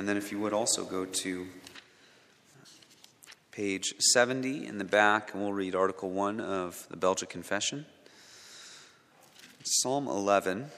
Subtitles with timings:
[0.00, 1.46] And then, if you would also go to
[3.52, 7.84] page 70 in the back, and we'll read Article 1 of the Belgic Confession.
[9.62, 10.70] Psalm 11.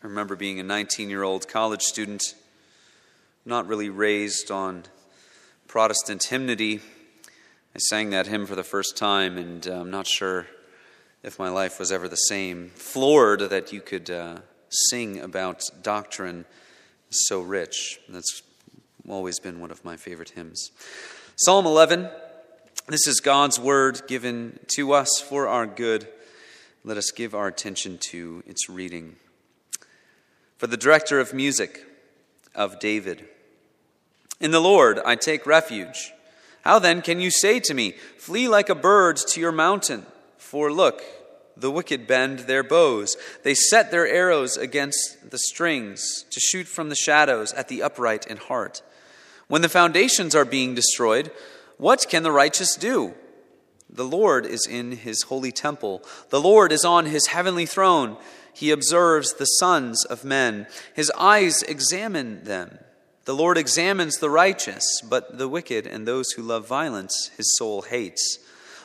[0.00, 2.22] I remember being a 19 year old college student,
[3.44, 4.84] not really raised on
[5.66, 6.80] Protestant hymnody.
[7.74, 10.46] I sang that hymn for the first time, and uh, I'm not sure
[11.22, 12.70] if my life was ever the same.
[12.74, 14.38] Floored that you could uh,
[14.68, 16.44] sing about doctrine
[17.10, 17.98] so rich.
[18.08, 18.42] That's
[19.08, 20.70] always been one of my favorite hymns.
[21.36, 22.08] Psalm 11.
[22.88, 26.06] This is God's word given to us for our good.
[26.84, 29.16] Let us give our attention to its reading.
[30.58, 31.84] For the director of music
[32.54, 33.28] of David.
[34.42, 36.12] In the Lord I take refuge.
[36.62, 40.04] How then can you say to me, Flee like a bird to your mountain?
[40.36, 41.00] For look,
[41.56, 43.16] the wicked bend their bows.
[43.44, 48.26] They set their arrows against the strings to shoot from the shadows at the upright
[48.26, 48.82] in heart.
[49.46, 51.30] When the foundations are being destroyed,
[51.76, 53.14] what can the righteous do?
[53.88, 56.02] The Lord is in his holy temple.
[56.30, 58.16] The Lord is on his heavenly throne.
[58.52, 60.66] He observes the sons of men.
[60.94, 62.80] His eyes examine them.
[63.24, 67.82] The Lord examines the righteous, but the wicked and those who love violence his soul
[67.82, 68.38] hates.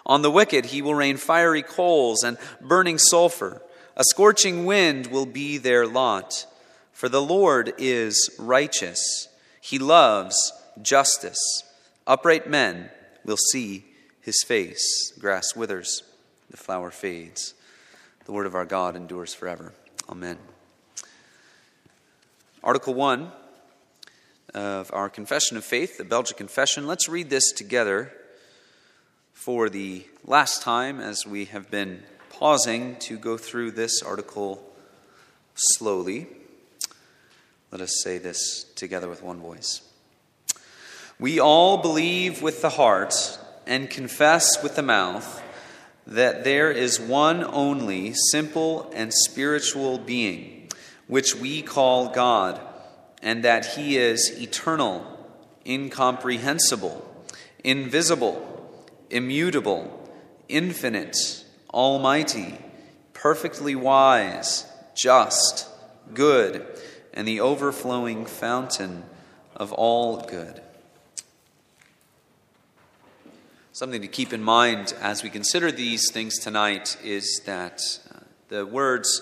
[0.05, 3.63] On the wicked he will rain fiery coals and burning sulfur.
[3.95, 6.45] A scorching wind will be their lot.
[6.93, 9.27] For the Lord is righteous.
[9.59, 11.63] He loves justice.
[12.05, 12.91] Upright men
[13.25, 13.85] will see
[14.21, 15.11] his face.
[15.19, 16.03] Grass withers,
[16.49, 17.55] the flower fades.
[18.25, 19.73] The word of our God endures forever.
[20.09, 20.37] Amen.
[22.63, 23.31] Article 1
[24.57, 26.87] of our Confession of Faith, the Belgic Confession.
[26.87, 28.11] Let's read this together
[29.31, 32.01] for the last time as we have been
[32.31, 34.67] pausing to go through this article
[35.53, 36.25] slowly.
[37.71, 39.81] Let us say this together with one voice.
[41.19, 43.13] We all believe with the heart
[43.67, 45.43] and confess with the mouth
[46.07, 50.69] that there is one only simple and spiritual being,
[51.05, 52.59] which we call God,
[53.21, 55.05] and that He is eternal,
[55.65, 57.03] incomprehensible,
[57.63, 58.43] invisible,
[59.09, 60.11] immutable,
[60.47, 61.17] infinite,
[61.73, 62.57] almighty,
[63.13, 65.67] perfectly wise, just,
[66.13, 66.65] good,
[67.13, 69.03] and the overflowing fountain
[69.55, 70.61] of all good.
[73.73, 78.65] Something to keep in mind as we consider these things tonight is that uh, the
[78.65, 79.21] words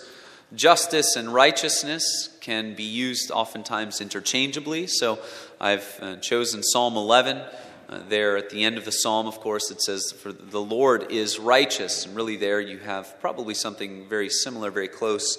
[0.55, 4.87] justice and righteousness can be used oftentimes interchangeably.
[4.87, 5.19] So
[5.59, 7.41] I've uh, chosen Psalm 11.
[7.87, 11.11] Uh, there at the end of the psalm, of course, it says, For the Lord
[11.11, 12.05] is righteous.
[12.05, 15.37] And really, there you have probably something very similar, very close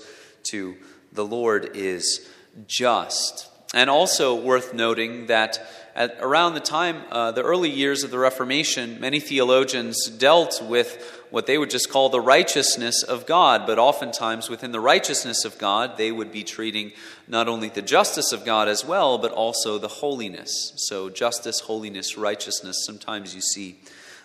[0.50, 0.77] to
[1.12, 2.28] the Lord is
[2.69, 3.50] just.
[3.75, 5.59] And also worth noting that
[5.97, 11.16] at around the time, uh, the early years of the Reformation, many theologians dealt with
[11.31, 15.59] what they would just call the righteousness of God, but oftentimes within the righteousness of
[15.59, 16.92] God, they would be treating
[17.26, 20.72] not only the justice of God as well, but also the holiness.
[20.76, 23.78] So, justice, holiness, righteousness, sometimes you see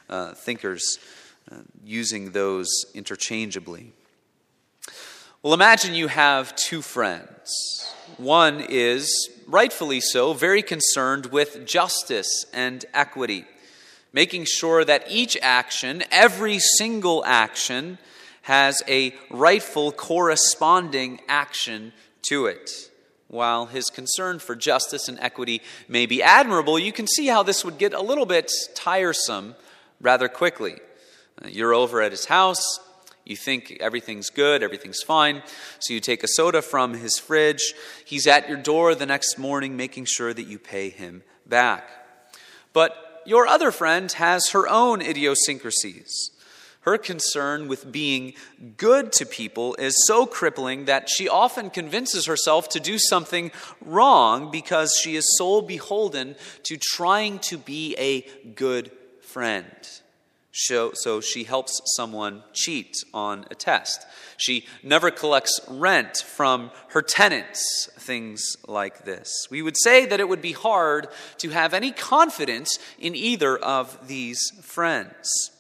[0.09, 1.00] uh, thinkers
[1.51, 3.94] uh, using those interchangeably.
[5.44, 7.91] Well, imagine you have two friends.
[8.17, 13.45] One is, rightfully so, very concerned with justice and equity,
[14.13, 17.97] making sure that each action, every single action,
[18.44, 22.89] has a rightful corresponding action to it.
[23.27, 27.63] While his concern for justice and equity may be admirable, you can see how this
[27.63, 29.55] would get a little bit tiresome
[30.01, 30.79] rather quickly.
[31.41, 32.79] Uh, you're over at his house,
[33.25, 35.43] you think everything's good, everything's fine.
[35.79, 37.73] So you take a soda from his fridge.
[38.03, 41.90] He's at your door the next morning, making sure that you pay him back.
[42.73, 46.32] But your other friend has her own idiosyncrasies.
[46.82, 48.34] Her concern with being
[48.78, 53.52] good to people is so crippling that she often convinces herself to do something
[53.82, 58.22] wrong because she is so beholden to trying to be a
[58.56, 58.91] good
[59.22, 59.68] friend.
[60.51, 64.05] So she helps someone cheat on a test.
[64.37, 69.47] She never collects rent from her tenants, things like this.
[69.49, 71.07] We would say that it would be hard
[71.37, 75.51] to have any confidence in either of these friends.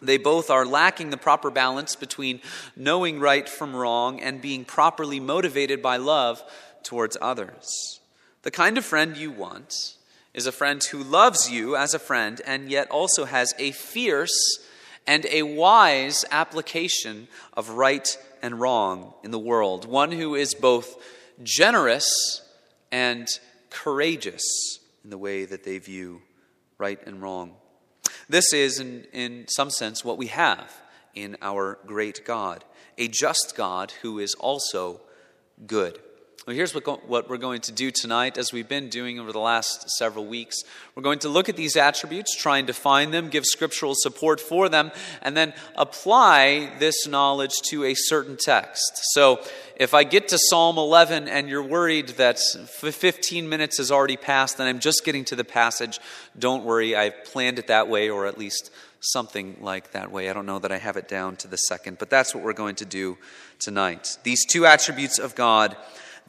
[0.00, 2.40] They both are lacking the proper balance between
[2.76, 6.42] knowing right from wrong and being properly motivated by love
[6.82, 8.00] towards others.
[8.42, 9.96] The kind of friend you want
[10.34, 14.58] is a friend who loves you as a friend and yet also has a fierce
[15.06, 19.86] and a wise application of right and wrong in the world.
[19.86, 20.96] One who is both
[21.42, 22.42] generous
[22.90, 23.28] and
[23.70, 24.44] courageous
[25.04, 26.22] in the way that they view
[26.78, 27.54] right and wrong.
[28.28, 30.72] This is, in, in some sense, what we have
[31.14, 32.64] in our great God
[32.98, 35.00] a just God who is also
[35.66, 35.98] good.
[36.44, 39.30] Well, here's what, go- what we're going to do tonight, as we've been doing over
[39.30, 40.56] the last several weeks.
[40.96, 44.68] We're going to look at these attributes, try and define them, give scriptural support for
[44.68, 44.90] them,
[45.22, 48.90] and then apply this knowledge to a certain text.
[49.12, 49.40] So,
[49.76, 54.58] if I get to Psalm 11 and you're worried that 15 minutes has already passed
[54.58, 56.00] and I'm just getting to the passage,
[56.36, 56.96] don't worry.
[56.96, 60.28] I've planned it that way, or at least something like that way.
[60.28, 62.52] I don't know that I have it down to the second, but that's what we're
[62.52, 63.16] going to do
[63.60, 64.18] tonight.
[64.24, 65.76] These two attributes of God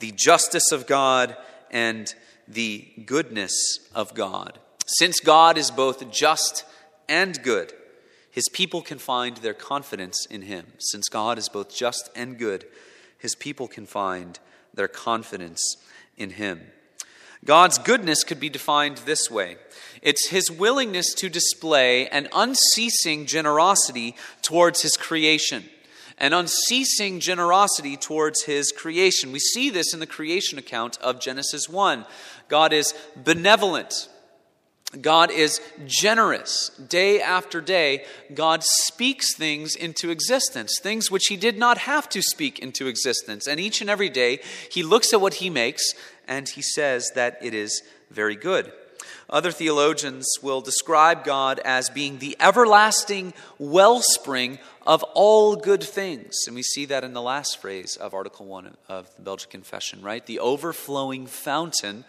[0.04, 1.38] the justice of God
[1.72, 2.14] and
[2.46, 4.60] the goodness of God.
[4.86, 6.66] Since God is both just
[7.08, 7.72] and good,
[8.30, 10.66] his people can find their confidence in him.
[10.78, 12.66] Since God is both just and good,
[13.18, 14.40] his people can find
[14.74, 15.78] their confidence
[16.18, 16.60] in him.
[17.46, 19.56] God's goodness could be defined this way
[20.02, 25.64] it's his willingness to display an unceasing generosity towards his creation
[26.24, 29.34] an unceasing generosity towards his creation.
[29.34, 32.06] We see this in the creation account of Genesis 1.
[32.48, 34.08] God is benevolent.
[35.02, 36.70] God is generous.
[36.88, 42.22] Day after day, God speaks things into existence, things which He did not have to
[42.22, 43.46] speak into existence.
[43.46, 44.40] And each and every day,
[44.72, 45.94] He looks at what He makes
[46.26, 47.82] and He says that it is
[48.12, 48.72] very good.
[49.34, 56.36] Other theologians will describe God as being the everlasting wellspring of all good things.
[56.46, 60.04] And we see that in the last phrase of Article 1 of the Belgic Confession,
[60.04, 60.24] right?
[60.24, 62.06] The overflowing fountain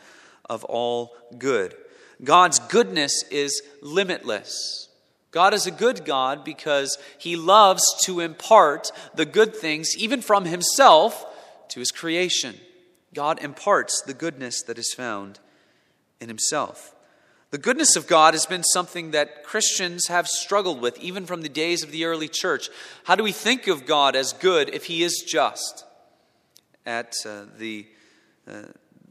[0.51, 1.75] of all good.
[2.23, 4.91] God's goodness is limitless.
[5.31, 10.45] God is a good God because he loves to impart the good things, even from
[10.45, 11.25] himself,
[11.71, 12.57] to his creation.
[13.15, 15.39] God imparts the goodness that is found
[16.21, 16.94] in himself.
[17.55, 21.49] The goodness of God has been something that Christians have struggled with, even from the
[21.49, 22.69] days of the early church.
[23.05, 25.85] How do we think of God as good if He is just?
[26.85, 27.87] At uh, the
[28.51, 28.63] uh,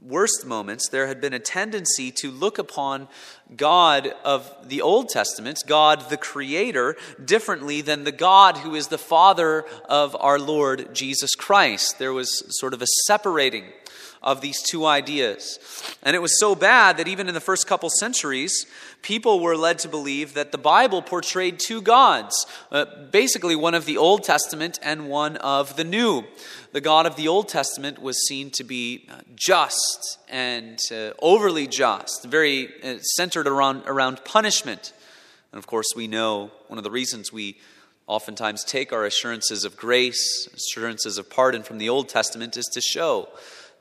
[0.01, 3.07] worst moments, there had been a tendency to look upon
[3.55, 8.97] God of the Old Testament, God the Creator, differently than the God who is the
[8.97, 11.97] Father of our Lord Jesus Christ.
[11.97, 13.71] There was sort of a separating
[14.23, 15.59] of these two ideas.
[16.01, 18.65] And it was so bad that even in the first couple centuries,
[19.01, 23.85] people were led to believe that the Bible portrayed two gods, uh, basically one of
[23.85, 26.23] the Old Testament and one of the New.
[26.71, 31.67] The God of the Old Testament was seen to be uh, just and uh, overly
[31.67, 34.93] just, very uh, centered around, around punishment.
[35.51, 37.57] And of course, we know one of the reasons we
[38.07, 42.81] oftentimes take our assurances of grace, assurances of pardon from the Old Testament is to
[42.81, 43.29] show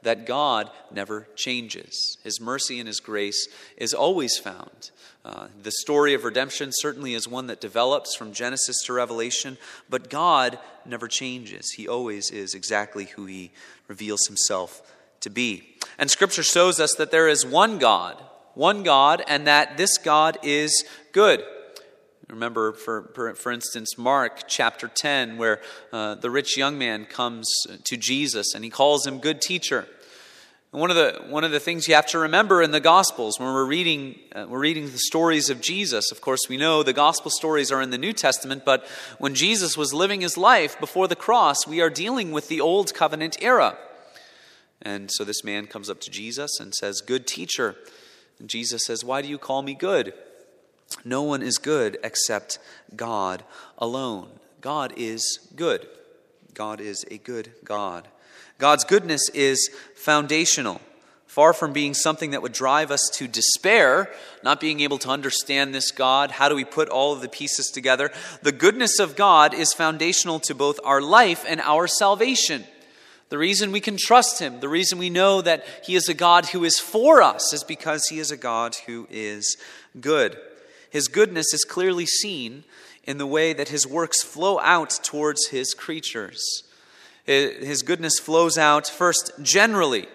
[0.03, 2.19] that God never changes.
[2.25, 4.91] His mercy and His grace is always found.
[5.25, 9.57] Uh, the story of redemption certainly is one that develops from Genesis to Revelation,
[9.89, 11.71] but God never changes.
[11.73, 13.53] He always is exactly who He
[13.87, 14.83] reveals Himself
[15.21, 15.77] to be.
[15.99, 18.21] And Scripture shows us that there is one God,
[18.55, 21.45] one God, and that this God is good.
[22.33, 25.61] Remember, for, for, for, instance, Mark chapter 10, where
[25.93, 27.47] uh, the rich young man comes
[27.85, 29.87] to Jesus and he calls him good teacher.
[30.73, 33.39] And one of, the, one of the things you have to remember in the Gospels
[33.39, 36.95] when we're reading, uh, we're reading the stories of Jesus, of course, we know the
[36.95, 41.09] Gospel stories are in the New Testament, but when Jesus was living his life before
[41.09, 43.77] the cross, we are dealing with the Old Covenant era.
[44.81, 47.77] And so this man comes up to Jesus and says, Good teacher.
[48.39, 50.15] And Jesus says, Why do you call me good?
[51.05, 52.59] No one is good except
[52.95, 53.45] God
[53.79, 54.29] alone.
[54.61, 55.87] God is good.
[56.55, 58.09] God is a good God.
[58.59, 60.81] God's goodness is foundational.
[61.27, 64.11] Far from being something that would drive us to despair,
[64.45, 67.71] not being able to understand this God, how do we put all of the pieces
[67.71, 68.13] together?
[68.43, 72.65] The goodness of God is foundational to both our life and our salvation.
[73.31, 76.45] The reason we can trust Him, the reason we know that He is a God
[76.45, 79.57] who is for us, is because He is a God who is
[79.99, 80.37] good.
[80.93, 82.65] His goodness is clearly seen
[83.05, 86.65] in the way that his works flow out towards his creatures.
[87.25, 90.07] His goodness flows out first generally.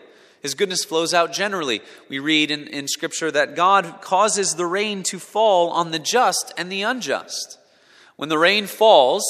[0.44, 1.82] His goodness flows out generally.
[2.10, 6.54] We read in, in Scripture that God causes the rain to fall on the just
[6.58, 7.58] and the unjust.
[8.16, 9.24] When the rain falls,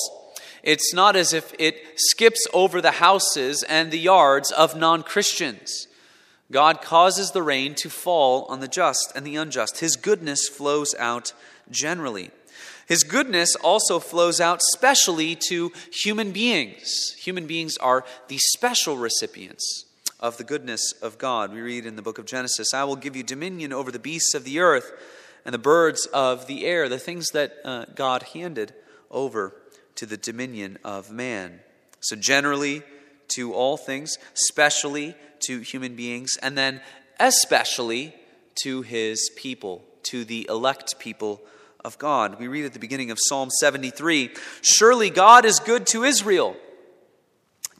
[0.63, 5.87] it's not as if it skips over the houses and the yards of non Christians.
[6.51, 9.79] God causes the rain to fall on the just and the unjust.
[9.79, 11.33] His goodness flows out
[11.69, 12.31] generally.
[12.87, 17.13] His goodness also flows out specially to human beings.
[17.19, 19.85] Human beings are the special recipients
[20.19, 21.53] of the goodness of God.
[21.53, 24.33] We read in the book of Genesis I will give you dominion over the beasts
[24.33, 24.91] of the earth
[25.43, 28.73] and the birds of the air, the things that uh, God handed
[29.11, 29.53] over
[29.95, 31.59] to the dominion of man.
[31.99, 32.83] So, generally,
[33.29, 36.81] to all things, specially to human beings, and then
[37.19, 38.13] especially
[38.63, 41.41] to his people, to the elect people
[41.83, 42.39] of God.
[42.39, 44.31] We read at the beginning of Psalm 73
[44.61, 46.55] Surely God is good to Israel,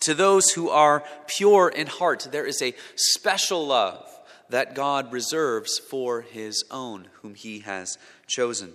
[0.01, 2.27] to those who are pure in heart.
[2.31, 4.07] There is a special love
[4.49, 8.73] that God reserves for his own, whom he has chosen.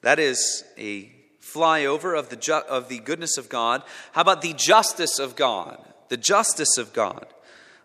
[0.00, 1.10] That is a
[1.54, 3.82] flyover of the, ju- of the goodness of God.
[4.12, 5.78] How about the justice of God?
[6.08, 7.26] The justice of God.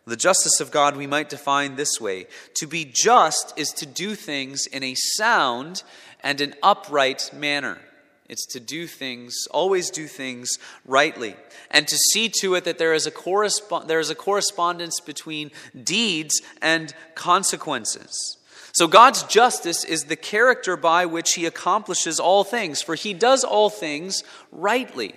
[0.06, 4.16] The justice of God we might define this way To be just is to do
[4.16, 5.84] things in a sound
[6.22, 7.80] and an upright manner.
[8.28, 10.50] It's to do things, always do things
[10.86, 11.36] rightly,
[11.72, 15.50] and to see to it that there is a, there is a correspondence between
[15.84, 18.38] deeds and consequences.
[18.72, 23.44] So, God's justice is the character by which He accomplishes all things, for He does
[23.44, 25.16] all things rightly.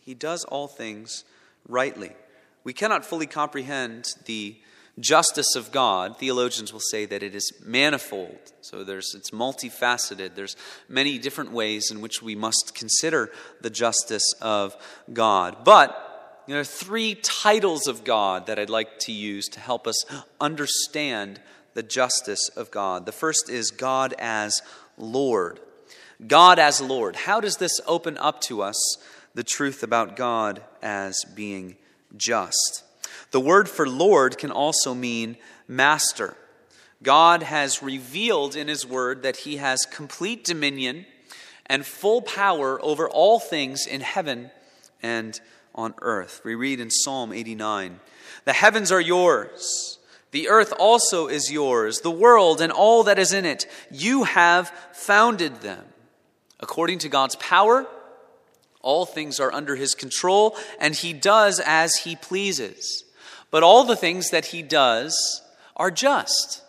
[0.00, 1.24] He does all things
[1.68, 2.12] rightly.
[2.64, 4.56] We cannot fully comprehend the
[5.00, 8.38] justice of God, theologians will say that it is manifold.
[8.60, 10.34] So there's it's multifaceted.
[10.34, 10.56] There's
[10.88, 13.30] many different ways in which we must consider
[13.60, 14.76] the justice of
[15.12, 15.64] God.
[15.64, 20.04] But there are three titles of God that I'd like to use to help us
[20.40, 21.40] understand
[21.74, 23.06] the justice of God.
[23.06, 24.62] The first is God as
[24.96, 25.60] Lord.
[26.26, 27.16] God as Lord.
[27.16, 28.96] How does this open up to us
[29.34, 31.76] the truth about God as being
[32.16, 32.84] just?
[33.30, 35.36] The word for Lord can also mean
[35.68, 36.36] master.
[37.02, 41.06] God has revealed in His Word that He has complete dominion
[41.66, 44.50] and full power over all things in heaven
[45.02, 45.40] and
[45.74, 46.42] on earth.
[46.44, 48.00] We read in Psalm 89
[48.44, 49.98] The heavens are yours,
[50.30, 53.66] the earth also is yours, the world and all that is in it.
[53.90, 55.84] You have founded them.
[56.60, 57.86] According to God's power,
[58.80, 63.04] all things are under His control, and He does as He pleases.
[63.50, 65.42] But all the things that he does
[65.76, 66.62] are just.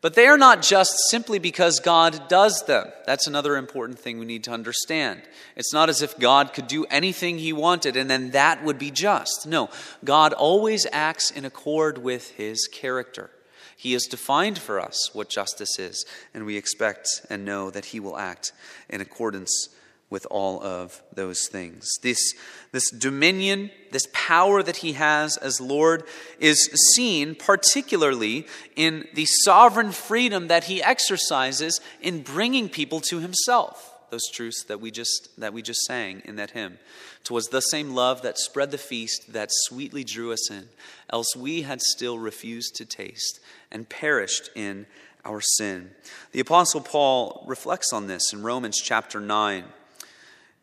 [0.00, 2.86] But they are not just simply because God does them.
[3.06, 5.22] That's another important thing we need to understand.
[5.56, 8.90] It's not as if God could do anything he wanted and then that would be
[8.90, 9.46] just.
[9.46, 9.70] No,
[10.04, 13.30] God always acts in accord with his character.
[13.76, 18.00] He has defined for us what justice is, and we expect and know that he
[18.00, 18.52] will act
[18.88, 19.68] in accordance
[20.08, 21.88] with all of those things.
[22.02, 22.34] This,
[22.70, 26.04] this dominion, this power that he has as Lord,
[26.38, 28.46] is seen particularly
[28.76, 33.92] in the sovereign freedom that he exercises in bringing people to himself.
[34.10, 36.78] Those truths that we just that we just sang in that hymn.
[37.24, 40.68] Twas the same love that spread the feast that sweetly drew us in,
[41.10, 43.40] else we had still refused to taste
[43.72, 44.86] and perished in
[45.24, 45.90] our sin.
[46.30, 49.66] The apostle Paul reflects on this in Romans chapter 9 uh,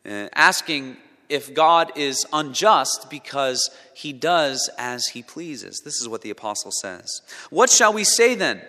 [0.08, 0.96] Uh, asking
[1.28, 5.80] if God is unjust because he does as he pleases.
[5.84, 7.22] This is what the apostle says.
[7.50, 8.60] What shall we say then?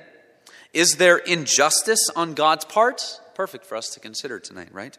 [0.74, 3.20] Is there injustice on God's part?
[3.34, 4.98] Perfect for us to consider tonight, right?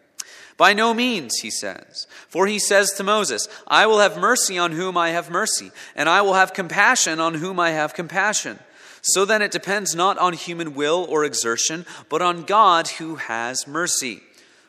[0.56, 2.06] By no means, he says.
[2.28, 6.08] For he says to Moses, I will have mercy on whom I have mercy, and
[6.08, 8.58] I will have compassion on whom I have compassion.
[9.02, 13.66] So then it depends not on human will or exertion, but on God who has
[13.66, 14.22] mercy.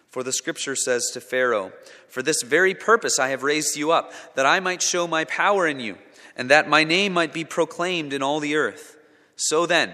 [0.09, 1.71] For the scripture says to Pharaoh,
[2.07, 5.67] For this very purpose I have raised you up, that I might show my power
[5.67, 5.97] in you,
[6.35, 8.97] and that my name might be proclaimed in all the earth.
[9.35, 9.93] So then,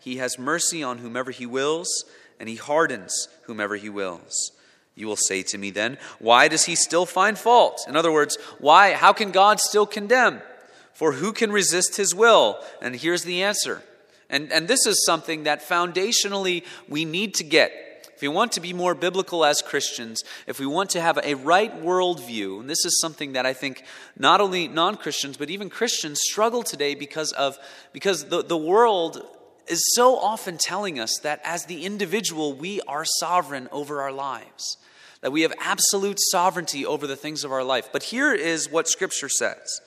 [0.00, 2.04] he has mercy on whomever he wills,
[2.38, 4.52] and he hardens whomever he wills.
[4.94, 7.84] You will say to me then, Why does he still find fault?
[7.88, 10.40] In other words, why, how can God still condemn?
[10.92, 12.60] For who can resist his will?
[12.80, 13.82] And here's the answer.
[14.30, 17.72] And, and this is something that foundationally we need to get
[18.24, 21.82] we want to be more biblical as Christians, if we want to have a right
[21.82, 23.84] worldview, and this is something that I think
[24.18, 27.58] not only non Christians, but even Christians struggle today because of
[27.92, 29.22] because the, the world
[29.66, 34.78] is so often telling us that as the individual, we are sovereign over our lives,
[35.20, 37.90] that we have absolute sovereignty over the things of our life.
[37.92, 39.82] But here is what Scripture says.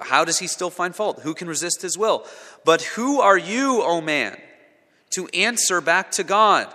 [0.00, 1.20] How does he still find fault?
[1.20, 2.26] Who can resist his will?
[2.64, 4.38] But who are you, O man,
[5.10, 6.72] to answer back to God?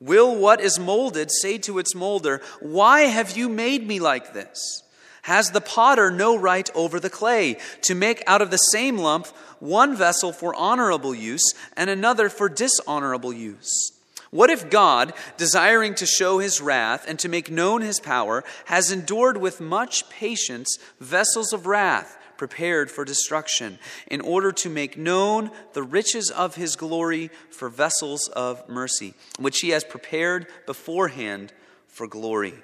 [0.00, 4.82] Will what is molded say to its molder, Why have you made me like this?
[5.22, 9.26] Has the potter no right over the clay to make out of the same lump
[9.58, 13.92] one vessel for honorable use and another for dishonorable use?
[14.30, 18.90] What if God, desiring to show his wrath and to make known his power, has
[18.90, 25.50] endured with much patience vessels of wrath prepared for destruction, in order to make known
[25.74, 31.52] the riches of his glory for vessels of mercy, which he has prepared beforehand
[31.86, 32.54] for glory?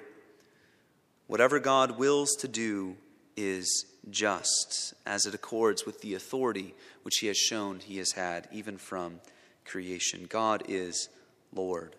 [1.27, 2.97] Whatever God wills to do
[3.35, 8.47] is just, as it accords with the authority which he has shown he has had
[8.51, 9.19] even from
[9.63, 10.25] creation.
[10.27, 11.07] God is
[11.53, 11.95] Lord.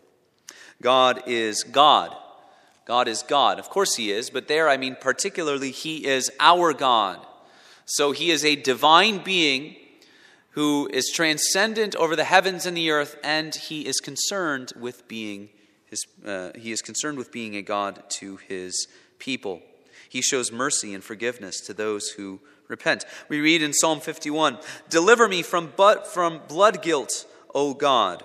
[0.83, 2.13] God is God.
[2.89, 3.59] God is God.
[3.59, 7.25] Of course, He is, but there I mean particularly He is our God.
[7.89, 9.77] So He is a divine being
[10.51, 15.49] who is transcendent over the heavens and the earth, and He is concerned with being
[15.87, 19.63] his, uh, He is concerned with being a God to His people.
[20.09, 23.05] He shows mercy and forgiveness to those who repent.
[23.29, 24.59] We read in Psalm 51
[24.91, 28.23] Deliver me from, but, from blood guilt, O God.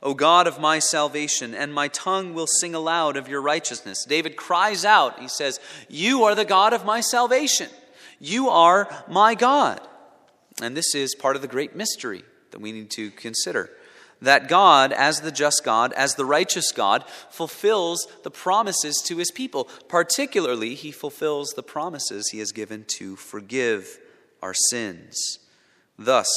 [0.00, 4.04] O God of my salvation, and my tongue will sing aloud of your righteousness.
[4.04, 7.68] David cries out, he says, You are the God of my salvation.
[8.20, 9.80] You are my God.
[10.60, 13.70] And this is part of the great mystery that we need to consider
[14.20, 19.30] that God, as the just God, as the righteous God, fulfills the promises to his
[19.30, 19.64] people.
[19.88, 23.98] Particularly, he fulfills the promises he has given to forgive
[24.42, 25.38] our sins.
[25.98, 26.28] Thus,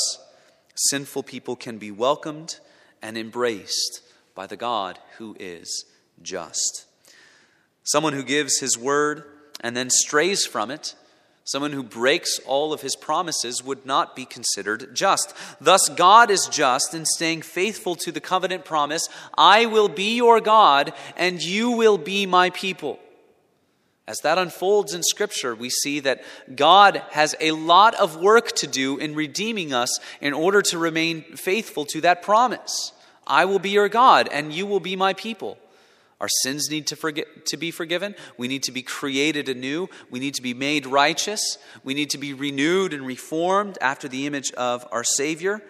[0.75, 2.59] sinful people can be welcomed
[3.01, 4.01] and embraced
[4.35, 5.85] by the God who is
[6.21, 6.85] just.
[7.83, 9.23] Someone who gives his word
[9.59, 10.95] and then strays from it
[11.43, 15.33] Someone who breaks all of his promises would not be considered just.
[15.59, 20.39] Thus, God is just in staying faithful to the covenant promise I will be your
[20.39, 22.99] God, and you will be my people.
[24.07, 28.67] As that unfolds in Scripture, we see that God has a lot of work to
[28.67, 32.93] do in redeeming us in order to remain faithful to that promise.
[33.25, 35.57] I will be your God, and you will be my people.
[36.21, 38.13] Our sins need to, forget, to be forgiven.
[38.37, 39.89] We need to be created anew.
[40.11, 41.57] We need to be made righteous.
[41.83, 45.63] We need to be renewed and reformed after the image of our Savior.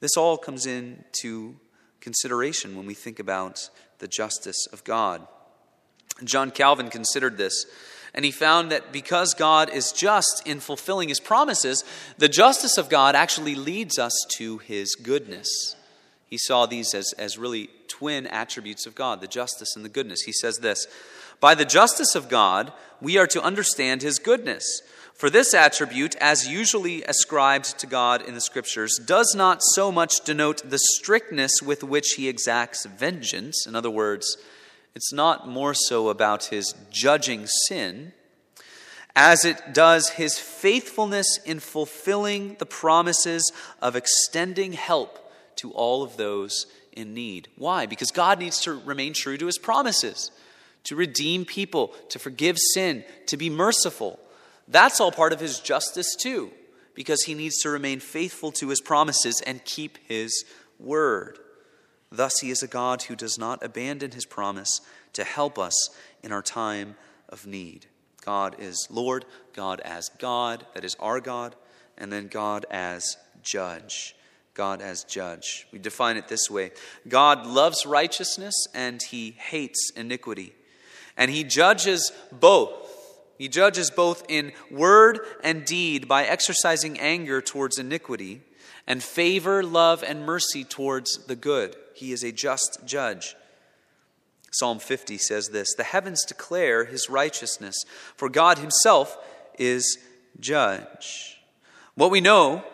[0.00, 1.54] This all comes into
[2.00, 5.24] consideration when we think about the justice of God.
[6.24, 7.64] John Calvin considered this,
[8.12, 11.84] and he found that because God is just in fulfilling his promises,
[12.18, 15.76] the justice of God actually leads us to his goodness.
[16.26, 20.22] He saw these as, as really twin attributes of God the justice and the goodness.
[20.22, 20.86] He says this
[21.38, 24.80] By the justice of God, we are to understand his goodness.
[25.14, 30.24] For this attribute, as usually ascribed to God in the Scriptures, does not so much
[30.24, 33.66] denote the strictness with which he exacts vengeance.
[33.66, 34.38] In other words,
[34.94, 38.12] it's not more so about his judging sin
[39.14, 46.16] as it does his faithfulness in fulfilling the promises of extending help to all of
[46.16, 47.48] those in need.
[47.56, 47.86] Why?
[47.86, 50.30] Because God needs to remain true to his promises,
[50.84, 54.18] to redeem people, to forgive sin, to be merciful.
[54.68, 56.50] That's all part of his justice, too,
[56.94, 60.44] because he needs to remain faithful to his promises and keep his
[60.78, 61.38] word.
[62.10, 64.80] Thus, he is a God who does not abandon his promise
[65.12, 65.90] to help us
[66.22, 66.96] in our time
[67.28, 67.86] of need.
[68.24, 69.24] God is Lord,
[69.54, 71.54] God as God, that is our God,
[71.96, 74.14] and then God as judge.
[74.54, 75.66] God as judge.
[75.72, 76.72] We define it this way
[77.08, 80.54] God loves righteousness and he hates iniquity.
[81.16, 82.72] And he judges both.
[83.36, 88.42] He judges both in word and deed by exercising anger towards iniquity
[88.86, 91.76] and favor, love, and mercy towards the good.
[91.94, 93.36] He is a just judge.
[94.50, 97.76] Psalm 50 says this The heavens declare his righteousness,
[98.16, 99.16] for God himself
[99.58, 99.98] is
[100.38, 101.40] judge.
[101.94, 102.64] What we know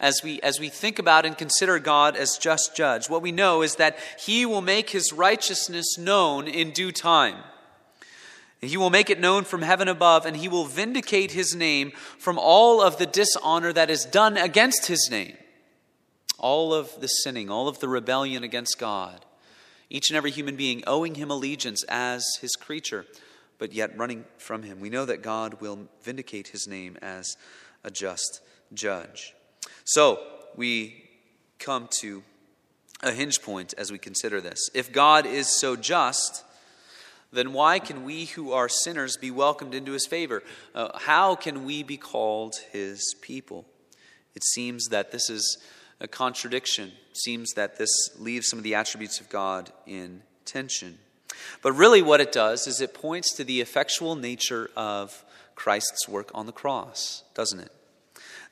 [0.00, 3.62] as we, as we think about and consider God as just judge, what we know
[3.62, 7.36] is that He will make His righteousness known in due time.
[8.60, 12.38] He will make it known from heaven above, and He will vindicate His name from
[12.38, 15.36] all of the dishonor that is done against His name.
[16.38, 19.24] All of the sinning, all of the rebellion against God.
[19.90, 23.06] Each and every human being owing Him allegiance as His creature,
[23.58, 24.80] but yet running from Him.
[24.80, 27.36] We know that God will vindicate His name as
[27.82, 28.40] a just
[28.72, 29.34] judge.
[29.88, 30.20] So,
[30.54, 31.02] we
[31.58, 32.22] come to
[33.02, 34.68] a hinge point as we consider this.
[34.74, 36.44] If God is so just,
[37.32, 40.42] then why can we who are sinners be welcomed into his favor?
[40.74, 43.64] Uh, how can we be called his people?
[44.34, 45.56] It seems that this is
[46.00, 46.92] a contradiction.
[47.10, 50.98] It seems that this leaves some of the attributes of God in tension.
[51.62, 55.24] But really, what it does is it points to the effectual nature of
[55.54, 57.72] Christ's work on the cross, doesn't it?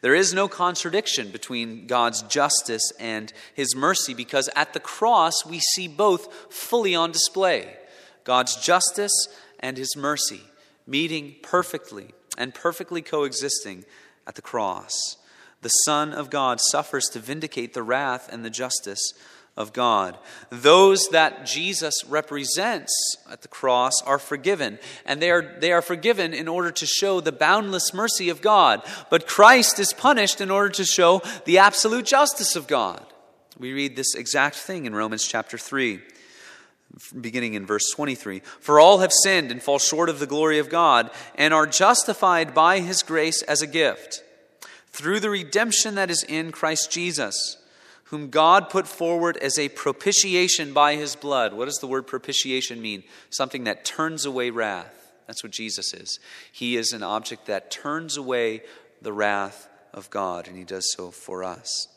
[0.03, 5.59] There is no contradiction between God's justice and his mercy because at the cross we
[5.59, 7.77] see both fully on display
[8.25, 9.29] God's justice
[9.61, 10.43] and his mercy
[10.87, 13.85] meeting perfectly and perfectly coexisting
[14.27, 15.17] at the cross.
[15.63, 19.15] The Son of God suffers to vindicate the wrath and the justice
[19.57, 20.19] of God.
[20.51, 22.93] Those that Jesus represents
[23.31, 27.21] at the cross are forgiven, and they are, they are forgiven in order to show
[27.21, 28.83] the boundless mercy of God.
[29.11, 33.05] But Christ is punished in order to show the absolute justice of God.
[33.59, 36.01] We read this exact thing in Romans chapter 3
[37.21, 40.71] beginning in verse 23 For all have sinned and fall short of the glory of
[40.71, 44.23] God, and are justified by his grace as a gift,
[44.89, 47.59] through the redemption that is in Christ Jesus
[48.07, 51.53] whom God put forward as a propitiation by his blood.
[51.53, 53.03] What does the word propitiation mean?
[53.31, 55.13] Something that turns away wrath.
[55.27, 56.21] That's what Jesus is.
[56.53, 58.63] He is an object that turns away
[59.03, 61.89] the wrath of God, and he does so for us.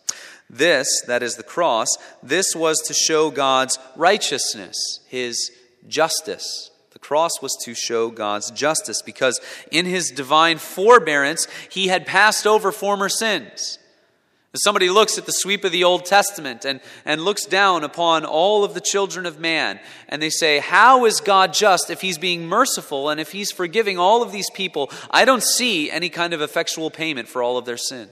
[0.49, 1.89] This, that is the cross,
[2.23, 5.51] this was to show God's righteousness, his
[5.87, 6.71] justice.
[6.91, 12.47] The cross was to show God's justice because in his divine forbearance, he had passed
[12.47, 13.77] over former sins.
[14.55, 18.63] Somebody looks at the sweep of the Old Testament and, and looks down upon all
[18.63, 22.47] of the children of man, and they say, How is God just if He's being
[22.47, 24.89] merciful and if He's forgiving all of these people?
[25.11, 28.09] I don't see any kind of effectual payment for all of their sin.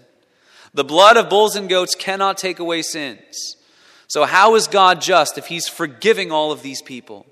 [0.76, 3.56] The blood of bulls and goats cannot take away sins.
[4.08, 7.26] So, how is God just if He's forgiving all of these people?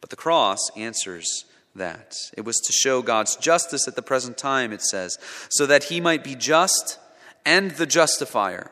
[0.00, 1.44] But the cross answers
[1.76, 2.16] that.
[2.36, 6.00] It was to show God's justice at the present time, it says, so that He
[6.00, 6.98] might be just
[7.44, 8.70] and the justifier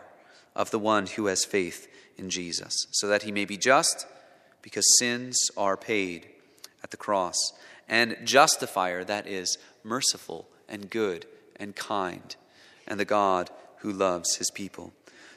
[0.55, 4.07] of the one who has faith in Jesus, so that he may be just
[4.63, 6.27] because sins are paid
[6.83, 7.37] at the cross,
[7.89, 11.27] and justifier, that is, merciful and good
[11.59, 12.37] and kind,
[12.87, 14.93] and the God who loves his people,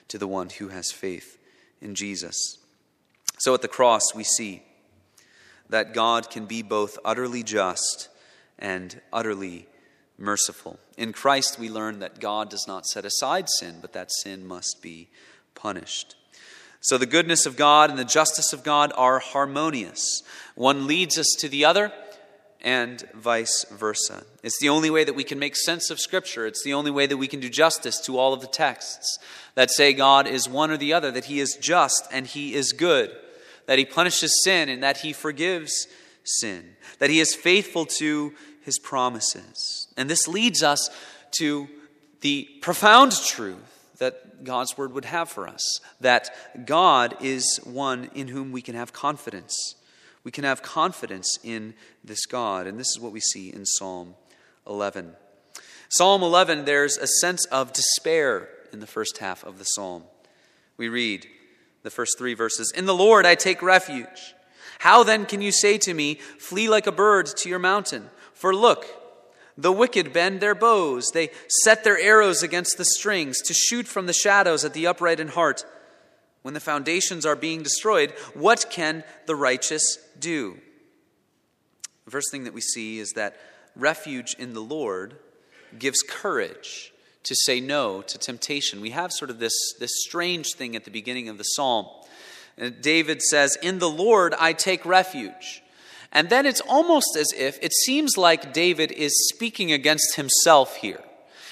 [0.07, 1.37] to the one who has faith
[1.81, 2.57] in Jesus.
[3.39, 4.63] So at the cross, we see
[5.69, 8.09] that God can be both utterly just
[8.57, 9.67] and utterly
[10.19, 10.79] merciful.
[10.97, 14.81] In Christ, we learn that God does not set aside sin, but that sin must
[14.81, 15.09] be
[15.55, 16.15] punished.
[16.81, 20.21] So the goodness of God and the justice of God are harmonious.
[20.55, 21.91] One leads us to the other,
[22.61, 24.23] and vice versa.
[24.43, 26.45] It's the only way that we can make sense of Scripture.
[26.45, 29.17] It's the only way that we can do justice to all of the texts
[29.55, 32.73] that say God is one or the other, that He is just and He is
[32.73, 33.15] good,
[33.65, 35.87] that He punishes sin and that He forgives
[36.23, 38.33] sin, that He is faithful to
[38.69, 39.87] his promises.
[39.97, 40.91] And this leads us
[41.39, 41.67] to
[42.21, 46.29] the profound truth that God's word would have for us that
[46.67, 49.73] God is one in whom we can have confidence.
[50.23, 52.67] We can have confidence in this God.
[52.67, 54.13] And this is what we see in Psalm
[54.67, 55.13] 11.
[55.89, 60.03] Psalm 11, there's a sense of despair in the first half of the psalm.
[60.77, 61.25] We read
[61.81, 64.35] the first three verses In the Lord I take refuge.
[64.77, 68.09] How then can you say to me, Flee like a bird to your mountain?
[68.39, 68.85] For look,
[69.57, 71.29] the wicked bend their bows, they
[71.61, 75.27] set their arrows against the strings to shoot from the shadows at the upright in
[75.27, 75.65] heart.
[76.41, 80.57] When the foundations are being destroyed, what can the righteous do?
[82.05, 83.35] The first thing that we see is that
[83.75, 85.17] refuge in the Lord
[85.77, 88.79] gives courage to say no to temptation.
[88.79, 91.87] We have sort of this, this strange thing at the beginning of the psalm.
[92.57, 95.61] Uh, David says, In the Lord I take refuge.
[96.11, 101.03] And then it's almost as if it seems like David is speaking against himself here.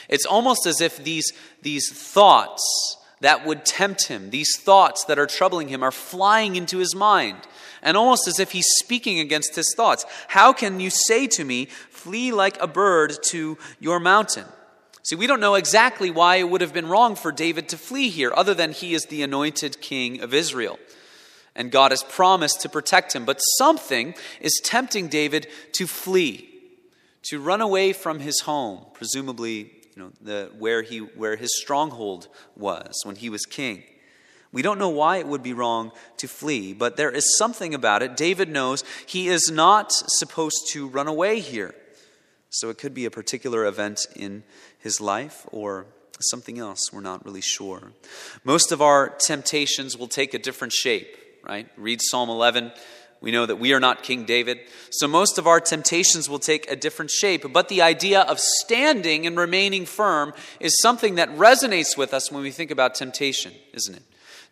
[0.10, 5.26] It's almost as if these, these thoughts that would tempt him, these thoughts that are
[5.26, 7.38] troubling him, are flying into his mind.
[7.82, 10.06] And almost as if he's speaking against his thoughts.
[10.28, 14.46] How can you say to me, Flee like a bird to your mountain?
[15.04, 18.10] See, we don't know exactly why it would have been wrong for David to flee
[18.10, 20.80] here, other than he is the anointed king of Israel
[21.58, 23.26] and God has promised to protect him.
[23.26, 26.48] But something is tempting David to flee,
[27.24, 32.30] to run away from his home, presumably you know, the, where, he, where his stronghold
[32.56, 33.84] was when he was king.
[34.54, 38.02] We don't know why it would be wrong to flee, but there is something about
[38.02, 38.16] it.
[38.16, 41.76] David knows he is not supposed to run away here.
[42.50, 44.44] So it could be a particular event in
[44.80, 45.88] his life or
[46.22, 46.94] something else.
[46.94, 47.92] We're not really sure.
[48.46, 51.18] Most of our temptations will take a different shape
[51.48, 51.68] right?
[51.78, 52.72] Read Psalm 11.
[53.20, 54.60] We know that we are not King David.
[54.92, 57.52] So most of our temptations will take a different shape.
[57.52, 62.44] But the idea of standing and remaining firm is something that resonates with us when
[62.44, 64.04] we think about temptation, isn't it?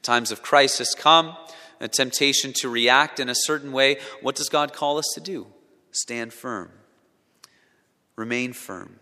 [0.02, 1.36] Times of crisis come,
[1.80, 3.98] a temptation to react in a certain way.
[4.22, 5.48] What does God call us to do?
[5.92, 6.72] Stand firm.
[8.16, 9.00] remain firm,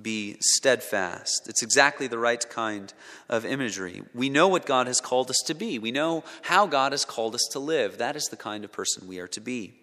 [0.00, 1.46] be steadfast.
[1.48, 2.92] It's exactly the right kind
[3.28, 4.02] of imagery.
[4.12, 7.34] We know what God has called us to be, we know how God has called
[7.34, 7.98] us to live.
[7.98, 9.74] That is the kind of person we are to be.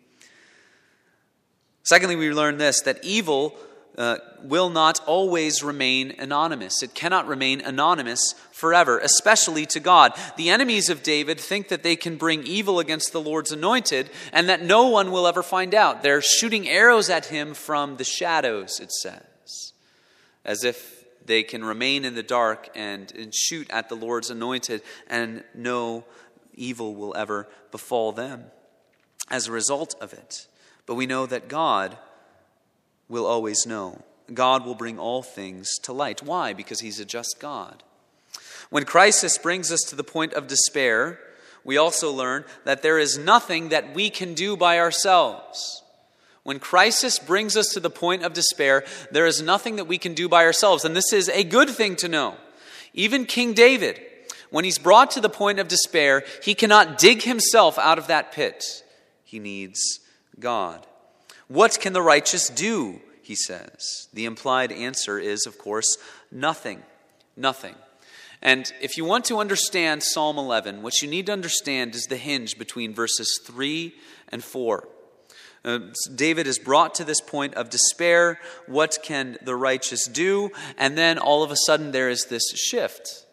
[1.83, 3.55] Secondly, we learn this that evil
[3.97, 6.81] uh, will not always remain anonymous.
[6.81, 10.13] It cannot remain anonymous forever, especially to God.
[10.37, 14.47] The enemies of David think that they can bring evil against the Lord's anointed and
[14.49, 16.03] that no one will ever find out.
[16.03, 19.21] They're shooting arrows at him from the shadows, it says,
[20.45, 24.81] as if they can remain in the dark and, and shoot at the Lord's anointed
[25.07, 26.03] and no
[26.53, 28.45] evil will ever befall them
[29.29, 30.47] as a result of it.
[30.85, 31.97] But we know that God
[33.07, 34.01] will always know.
[34.33, 36.23] God will bring all things to light.
[36.23, 36.53] Why?
[36.53, 37.83] Because He's a just God.
[38.69, 41.19] When crisis brings us to the point of despair,
[41.63, 45.83] we also learn that there is nothing that we can do by ourselves.
[46.43, 50.13] When crisis brings us to the point of despair, there is nothing that we can
[50.13, 50.83] do by ourselves.
[50.83, 52.35] And this is a good thing to know.
[52.93, 54.01] Even King David,
[54.49, 58.31] when he's brought to the point of despair, he cannot dig himself out of that
[58.31, 58.83] pit.
[59.23, 59.99] He needs
[60.39, 60.85] God.
[61.47, 63.01] What can the righteous do?
[63.21, 64.07] He says.
[64.13, 65.97] The implied answer is, of course,
[66.31, 66.81] nothing.
[67.37, 67.75] Nothing.
[68.41, 72.17] And if you want to understand Psalm 11, what you need to understand is the
[72.17, 73.93] hinge between verses 3
[74.29, 74.87] and 4.
[75.63, 75.79] Uh,
[76.15, 78.39] David is brought to this point of despair.
[78.65, 80.49] What can the righteous do?
[80.77, 83.25] And then all of a sudden there is this shift.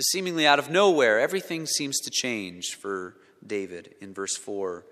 [0.00, 4.84] Seemingly out of nowhere, everything seems to change for David in verse 4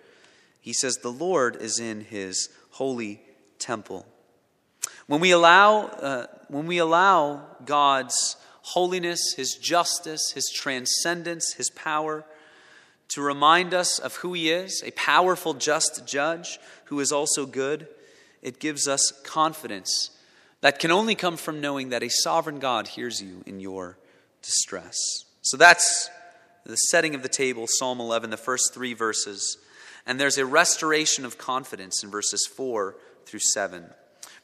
[0.67, 3.21] he says, The Lord is in his holy
[3.61, 4.05] temple.
[5.07, 12.25] When we allow, uh, when we allow God's holiness, his justice, his transcendence, his power
[13.09, 17.89] to remind us of who he is, a powerful, just judge who is also good,
[18.43, 20.11] it gives us confidence
[20.61, 23.99] that can only come from knowing that a sovereign God hears you in your
[24.43, 24.97] distress.
[25.43, 26.11] So that's
[26.65, 29.59] the setting of the table, Psalm 11, the first three verses.
[30.07, 33.85] And there's a restoration of confidence in verses 4 through 7.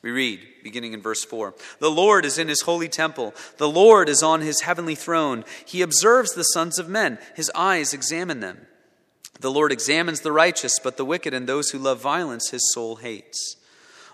[0.02, 3.34] We read, beginning in verse 4 The Lord is in his holy temple.
[3.58, 5.44] The Lord is on his heavenly throne.
[5.64, 8.66] He observes the sons of men, his eyes examine them.
[9.40, 12.96] The Lord examines the righteous, but the wicked and those who love violence his soul
[12.96, 13.56] hates.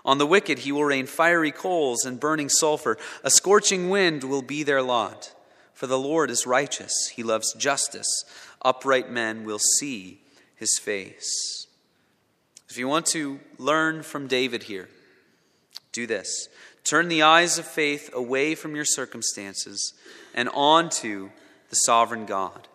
[0.05, 2.97] On the wicked he will rain fiery coals and burning sulfur.
[3.23, 5.33] A scorching wind will be their lot.
[5.73, 8.25] For the Lord is righteous, he loves justice.
[8.61, 10.21] Upright men will see
[10.55, 11.67] his face.
[12.69, 14.89] If you want to learn from David here,
[15.91, 16.47] do this.
[16.83, 19.93] Turn the eyes of faith away from your circumstances
[20.33, 21.29] and onto
[21.69, 22.67] the sovereign God.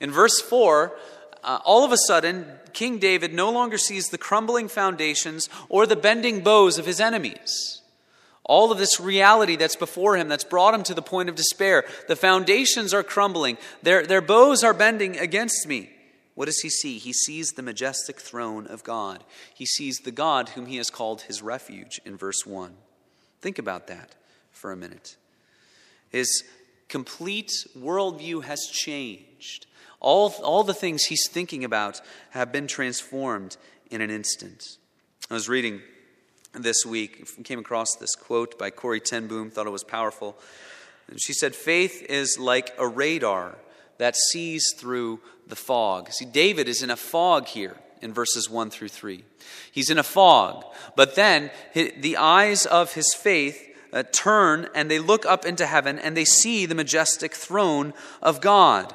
[0.00, 0.96] In verse 4,
[1.42, 5.96] uh, all of a sudden, King David no longer sees the crumbling foundations or the
[5.96, 7.80] bending bows of his enemies.
[8.44, 11.84] All of this reality that's before him, that's brought him to the point of despair.
[12.06, 15.90] The foundations are crumbling, their, their bows are bending against me.
[16.36, 16.98] What does he see?
[16.98, 19.24] He sees the majestic throne of God.
[19.54, 22.74] He sees the God whom he has called his refuge in verse 1.
[23.40, 24.14] Think about that
[24.52, 25.16] for a minute.
[26.10, 26.44] His
[26.90, 29.66] complete worldview has changed.
[29.98, 33.56] All, all the things he's thinking about have been transformed
[33.90, 34.62] in an instant.
[35.30, 35.80] I was reading
[36.52, 40.36] this week, came across this quote by Corrie ten Boom, thought it was powerful.
[41.16, 43.56] She said, Faith is like a radar
[43.98, 46.10] that sees through the fog.
[46.12, 49.24] See, David is in a fog here in verses 1 through 3.
[49.70, 50.64] He's in a fog,
[50.96, 55.98] but then the eyes of his faith uh, turn and they look up into heaven
[55.98, 58.94] and they see the majestic throne of God,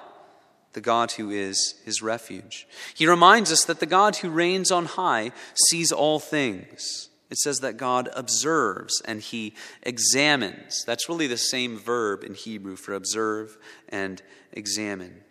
[0.74, 2.68] the God who is his refuge.
[2.94, 5.32] He reminds us that the God who reigns on high
[5.70, 7.10] sees all things.
[7.30, 10.84] It says that God observes and he examines.
[10.86, 15.22] That's really the same verb in Hebrew for observe and examine.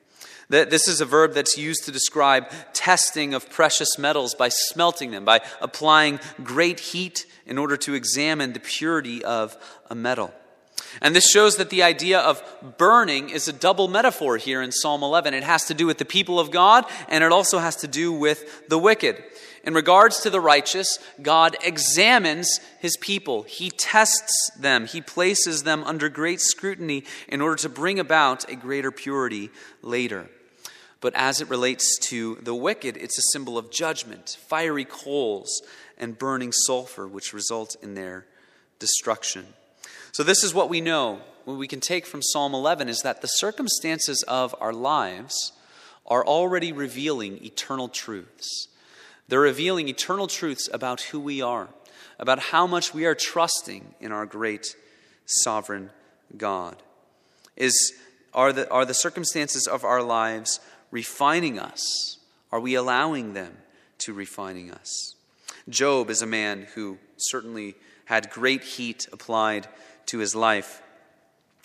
[0.50, 5.24] This is a verb that's used to describe testing of precious metals by smelting them,
[5.24, 9.56] by applying great heat in order to examine the purity of
[9.88, 10.34] a metal.
[11.00, 12.42] And this shows that the idea of
[12.78, 15.34] burning is a double metaphor here in Psalm 11.
[15.34, 18.12] It has to do with the people of God, and it also has to do
[18.12, 19.22] with the wicked.
[19.62, 23.44] In regards to the righteous, God examines his people.
[23.44, 24.86] He tests them.
[24.86, 29.50] He places them under great scrutiny in order to bring about a greater purity
[29.82, 30.28] later.
[31.00, 35.62] But as it relates to the wicked, it's a symbol of judgment, fiery coals,
[35.96, 38.26] and burning sulfur, which result in their
[38.78, 39.46] destruction.
[40.12, 41.20] So, this is what we know.
[41.44, 45.52] What we can take from Psalm 11 is that the circumstances of our lives
[46.06, 48.68] are already revealing eternal truths.
[49.28, 51.68] They're revealing eternal truths about who we are,
[52.18, 54.74] about how much we are trusting in our great
[55.24, 55.90] sovereign
[56.36, 56.76] God.
[57.56, 57.92] Is,
[58.34, 60.60] are, the, are the circumstances of our lives
[60.90, 62.18] refining us?
[62.52, 63.56] Are we allowing them
[63.98, 65.14] to refining us?
[65.68, 67.76] Job is a man who certainly
[68.06, 69.68] had great heat applied
[70.06, 70.82] to his life.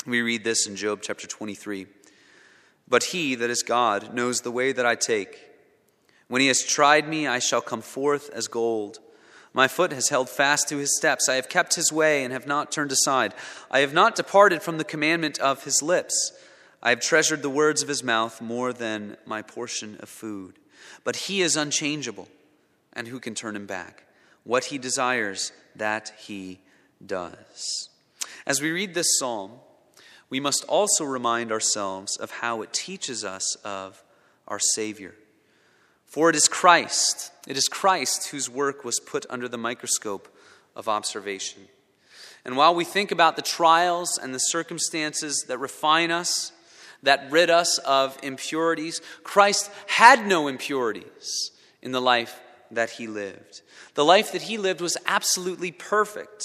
[0.06, 1.88] We read this in Job chapter 23.
[2.88, 5.40] But he, that is God, knows the way that I take.
[6.28, 9.00] When he has tried me, I shall come forth as gold.
[9.54, 11.30] My foot has held fast to his steps.
[11.30, 13.34] I have kept his way and have not turned aside.
[13.72, 16.34] I have not departed from the commandment of his lips.
[16.86, 20.60] I have treasured the words of his mouth more than my portion of food.
[21.04, 22.28] But he is unchangeable,
[22.94, 24.04] and who can turn him back?
[24.44, 26.60] What he desires, that he
[27.04, 27.90] does.
[28.46, 29.54] As we read this psalm,
[30.30, 34.04] we must also remind ourselves of how it teaches us of
[34.48, 35.16] our Savior.
[36.06, 40.28] For it is Christ, it is Christ whose work was put under the microscope
[40.76, 41.64] of observation.
[42.46, 46.52] And while we think about the trials and the circumstances that refine us,
[47.06, 52.40] that rid us of impurities, Christ had no impurities in the life
[52.72, 53.62] that he lived.
[53.94, 56.44] The life that he lived was absolutely perfect.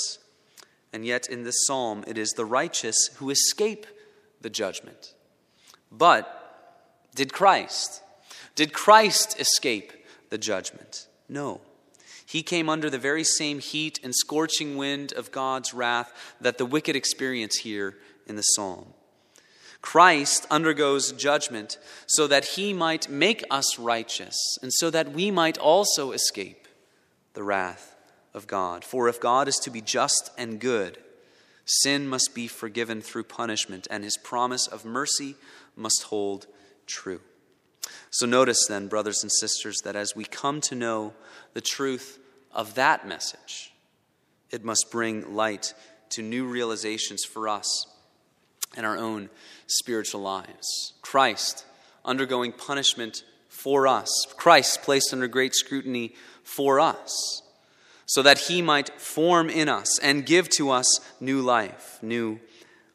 [0.93, 3.87] And yet, in this psalm, it is the righteous who escape
[4.41, 5.15] the judgment.
[5.91, 6.37] But
[7.15, 8.03] did Christ?
[8.55, 9.93] Did Christ escape
[10.31, 11.07] the judgment?
[11.29, 11.61] No.
[12.27, 16.67] He came under the very same heat and scorching wind of God's wrath that the
[16.67, 17.97] wicked experience here
[18.27, 18.95] in the psalm.
[19.83, 25.59] Christ undergoes judgment so that he might make us righteous and so that we might
[25.59, 26.69] also escape
[27.33, 27.97] the wrath
[28.35, 28.85] of God.
[28.85, 30.99] For if God is to be just and good,
[31.65, 35.37] sin must be forgiven through punishment, and his promise of mercy
[35.77, 36.47] must hold
[36.87, 37.21] true.
[38.11, 41.15] So notice then, brothers and sisters, that as we come to know
[41.55, 42.19] the truth
[42.53, 43.73] of that message,
[44.51, 45.75] it must bring light
[46.11, 47.87] to new realizations for us
[48.77, 49.31] and our own
[49.67, 50.93] spiritual lives.
[51.03, 51.65] Christ
[52.05, 57.43] undergoing punishment for us, Christ placed under great scrutiny for us
[58.07, 60.87] so that he might form in us and give to us
[61.21, 62.41] new life, new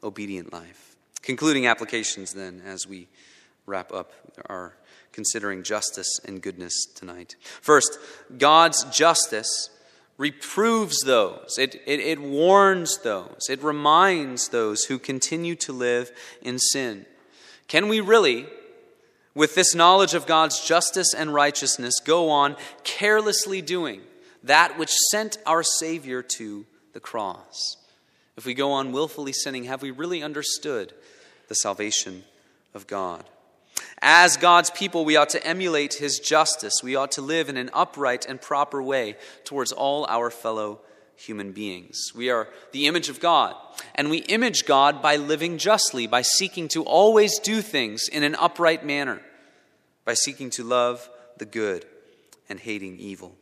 [0.02, 0.96] obedient life.
[1.22, 3.08] Concluding applications, then, as we
[3.64, 4.12] wrap up
[4.48, 4.76] our
[5.12, 7.36] considering justice and goodness tonight.
[7.62, 7.98] First,
[8.36, 9.70] God's justice
[10.18, 16.58] reproves those, it, it, it, warns those, it reminds those who continue to live in
[16.58, 17.04] sin.
[17.68, 18.46] Can we really,
[19.34, 24.00] with this knowledge of God's justice and righteousness, go on carelessly doing
[24.42, 27.76] that which sent our Savior to the cross.
[28.36, 30.94] If we go on willfully sinning, have we really understood
[31.48, 32.24] the salvation
[32.74, 33.24] of God?
[34.00, 36.74] As God's people, we ought to emulate His justice.
[36.82, 40.80] We ought to live in an upright and proper way towards all our fellow
[41.16, 42.12] human beings.
[42.14, 43.54] We are the image of God,
[43.94, 48.34] and we image God by living justly, by seeking to always do things in an
[48.34, 49.22] upright manner,
[50.04, 51.08] by seeking to love
[51.38, 51.86] the good
[52.48, 53.34] and hating evil.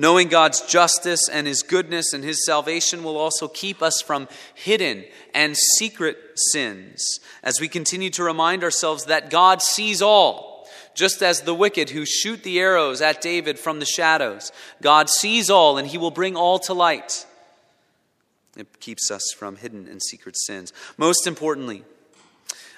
[0.00, 5.04] Knowing God's justice and His goodness and His salvation will also keep us from hidden
[5.34, 10.66] and secret sins as we continue to remind ourselves that God sees all.
[10.94, 15.50] Just as the wicked who shoot the arrows at David from the shadows, God sees
[15.50, 17.26] all and He will bring all to light.
[18.56, 20.72] It keeps us from hidden and secret sins.
[20.96, 21.84] Most importantly,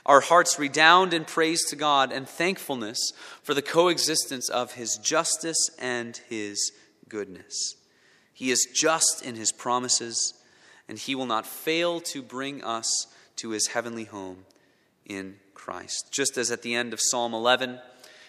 [0.05, 3.13] our hearts redound in praise to God and thankfulness
[3.45, 6.73] for the coexistence of His justice and His
[7.13, 7.77] goodness.
[8.33, 10.35] He is just in his promises,
[10.89, 14.47] and he will not fail to bring us to his heavenly home
[15.05, 16.09] in Christ.
[16.11, 17.79] Just as at the end of Psalm 11,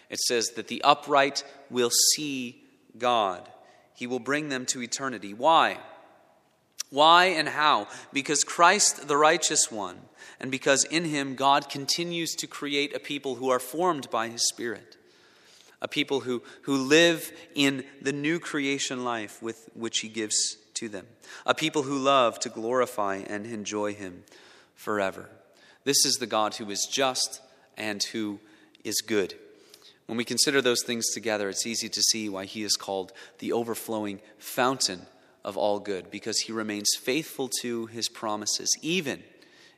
[0.09, 2.61] it says that the upright will see
[2.97, 3.49] God.
[3.95, 5.33] He will bring them to eternity.
[5.33, 5.77] Why?
[6.89, 7.87] Why and how?
[8.11, 9.97] Because Christ, the righteous one,
[10.39, 14.47] and because in him God continues to create a people who are formed by his
[14.47, 14.97] Spirit
[15.83, 20.89] a people who, who live in the new creation life with which he gives to
[20.89, 21.05] them,
[21.45, 24.23] a people who love to glorify and enjoy him
[24.73, 25.29] forever.
[25.83, 27.41] This is the God who is just
[27.77, 28.39] and who
[28.83, 29.35] is good.
[30.05, 33.51] When we consider those things together, it's easy to see why he is called the
[33.51, 35.01] overflowing fountain
[35.43, 39.21] of all good, because he remains faithful to his promises, even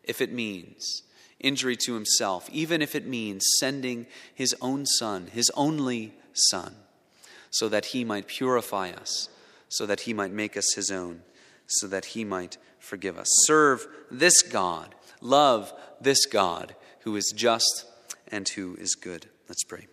[0.04, 1.02] if it means
[1.40, 6.76] injury to himself, even if it means sending his own son, his only son,
[7.50, 9.30] so that he might purify us,
[9.70, 11.22] so that he might make us his own,
[11.68, 13.28] so that he might forgive us.
[13.46, 17.86] Serve this God, love this God who is just
[18.30, 19.28] and who is good.
[19.48, 19.88] Let's pray.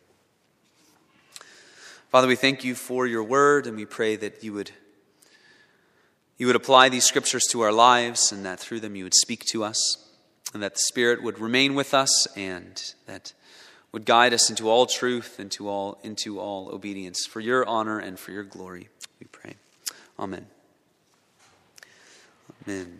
[2.10, 4.70] Father, we thank you for your word, and we pray that you would
[6.38, 9.44] you would apply these scriptures to our lives and that through them you would speak
[9.52, 10.11] to us
[10.52, 13.32] and that the Spirit would remain with us and that
[13.92, 17.26] would guide us into all truth, into all, into all obedience.
[17.26, 18.88] For your honor and for your glory,
[19.20, 19.54] we pray.
[20.18, 20.46] Amen.
[22.66, 22.90] Amen.